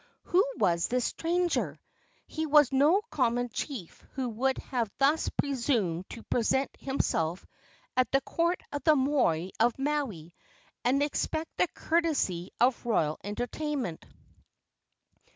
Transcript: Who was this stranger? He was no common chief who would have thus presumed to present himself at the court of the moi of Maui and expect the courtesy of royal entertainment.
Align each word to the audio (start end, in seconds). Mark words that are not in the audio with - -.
Who 0.23 0.43
was 0.57 0.87
this 0.87 1.05
stranger? 1.05 1.79
He 2.25 2.47
was 2.47 2.71
no 2.71 3.03
common 3.11 3.49
chief 3.49 4.03
who 4.13 4.29
would 4.29 4.57
have 4.57 4.89
thus 4.97 5.29
presumed 5.29 6.09
to 6.09 6.23
present 6.23 6.71
himself 6.79 7.45
at 7.95 8.11
the 8.11 8.21
court 8.21 8.63
of 8.71 8.83
the 8.83 8.95
moi 8.95 9.49
of 9.59 9.77
Maui 9.77 10.33
and 10.83 11.03
expect 11.03 11.55
the 11.57 11.67
courtesy 11.75 12.49
of 12.59 12.83
royal 12.83 13.19
entertainment. 13.23 14.03